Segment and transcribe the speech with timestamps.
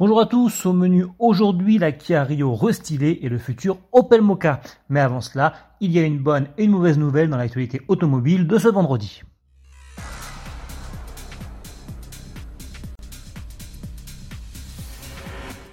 [0.00, 4.60] Bonjour à tous, au menu aujourd'hui la Kia Rio restylée et le futur Opel Mocha.
[4.88, 8.46] Mais avant cela, il y a une bonne et une mauvaise nouvelle dans l'actualité automobile
[8.46, 9.24] de ce vendredi.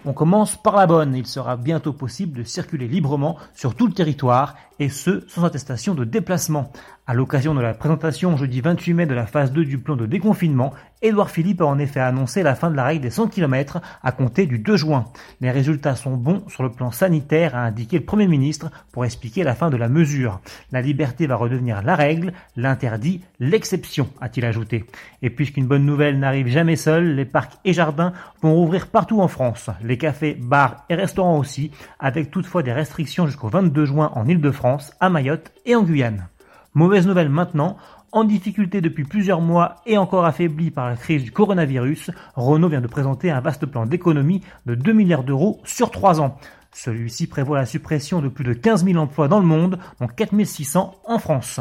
[0.06, 3.94] On commence par la bonne, il sera bientôt possible de circuler librement sur tout le
[3.94, 6.72] territoire et ce, sans attestation de déplacement.
[7.08, 10.08] À l'occasion de la présentation jeudi 28 mai de la phase 2 du plan de
[10.08, 10.74] déconfinement,
[11.04, 14.12] Édouard Philippe a en effet annoncé la fin de la règle des 100 km à
[14.12, 15.06] compter du 2 juin.
[15.40, 19.44] Les résultats sont bons sur le plan sanitaire, a indiqué le Premier ministre pour expliquer
[19.44, 20.42] la fin de la mesure.
[20.72, 24.86] La liberté va redevenir la règle, l'interdit, l'exception, a-t-il ajouté.
[25.22, 29.28] Et puisqu'une bonne nouvelle n'arrive jamais seule, les parcs et jardins vont rouvrir partout en
[29.28, 29.70] France.
[29.84, 34.65] Les cafés, bars et restaurants aussi, avec toutefois des restrictions jusqu'au 22 juin en Ile-de-France,
[35.00, 36.28] à Mayotte et en Guyane.
[36.74, 37.78] Mauvaise nouvelle maintenant,
[38.12, 42.82] en difficulté depuis plusieurs mois et encore affaibli par la crise du coronavirus, Renault vient
[42.82, 46.38] de présenter un vaste plan d'économie de 2 milliards d'euros sur 3 ans.
[46.72, 50.44] Celui-ci prévoit la suppression de plus de 15 000 emplois dans le monde, dont 4
[50.44, 51.60] 600 en France.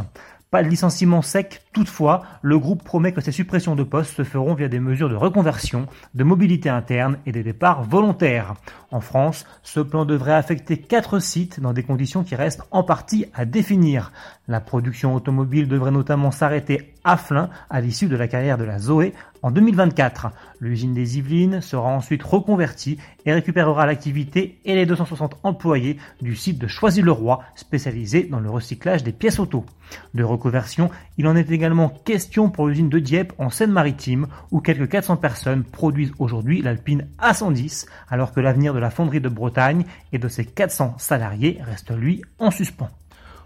[0.55, 4.55] Pas de licenciement sec, toutefois, le groupe promet que ces suppressions de postes se feront
[4.55, 8.55] via des mesures de reconversion, de mobilité interne et des départs volontaires.
[8.93, 13.27] En France, ce plan devrait affecter quatre sites dans des conditions qui restent en partie
[13.35, 14.13] à définir.
[14.47, 18.79] La production automobile devrait notamment s'arrêter à Flins à l'issue de la carrière de la
[18.79, 19.13] Zoé
[19.45, 20.31] en 2024.
[20.59, 26.59] L'usine des Yvelines sera ensuite reconvertie et récupérera l'activité et les 260 employés du site
[26.59, 29.67] de Choisy-le-Roi spécialisé dans le recyclage des pièces auto.
[30.15, 34.89] De reconversion, il en est également question pour l'usine de Dieppe en Seine-Maritime où quelques
[34.89, 39.85] 400 personnes produisent aujourd'hui l'Alpine A110 alors que l'avenir de la fonderie de Bretagne
[40.15, 42.91] et de ses 400 salariés reste lui en suspens.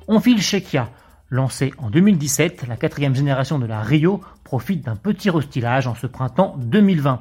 [0.07, 0.91] On file chez Kia.
[1.31, 6.07] Lancée en 2017, la quatrième génération de la Rio profite d'un petit restylage en ce
[6.07, 7.21] printemps 2020.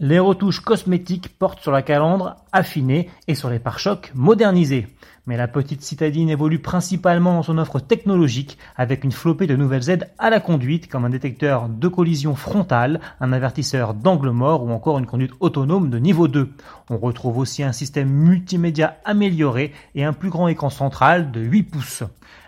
[0.00, 4.88] Les retouches cosmétiques portent sur la calandre affinée et sur les pare-chocs modernisés.
[5.28, 9.88] Mais la petite citadine évolue principalement dans son offre technologique avec une flopée de nouvelles
[9.88, 14.70] aides à la conduite comme un détecteur de collision frontale, un avertisseur d'angle mort ou
[14.72, 16.50] encore une conduite autonome de niveau 2.
[16.90, 21.62] On retrouve aussi un système multimédia amélioré et un plus grand écran central de 8
[21.62, 22.02] pouces.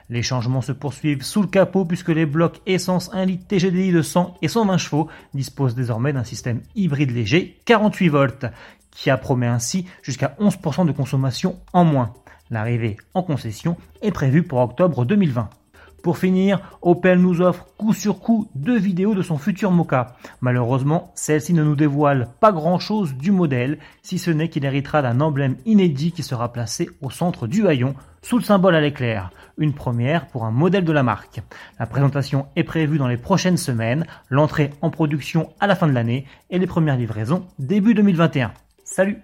[0.09, 4.03] Les changements se poursuivent sous le capot puisque les blocs essence 1 litre TGDI de
[4.03, 8.47] 100 et 120 chevaux disposent désormais d'un système hybride léger 48 volts
[8.93, 12.13] qui promet ainsi jusqu'à 11% de consommation en moins.
[12.51, 15.51] L'arrivée en concession est prévue pour octobre 2020.
[16.03, 20.15] Pour finir, Opel nous offre coup sur coup deux vidéos de son futur Mocha.
[20.41, 25.21] Malheureusement, celle-ci ne nous dévoile pas grand-chose du modèle, si ce n'est qu'il héritera d'un
[25.21, 29.31] emblème inédit qui sera placé au centre du haillon, sous le symbole à l'éclair.
[29.57, 31.43] Une première pour un modèle de la marque.
[31.79, 35.93] La présentation est prévue dans les prochaines semaines, l'entrée en production à la fin de
[35.93, 38.53] l'année et les premières livraisons début 2021.
[38.83, 39.23] Salut